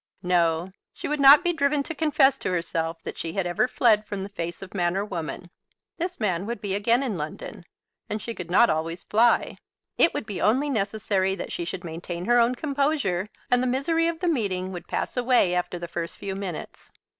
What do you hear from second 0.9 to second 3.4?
she would not be driven to confess to herself that she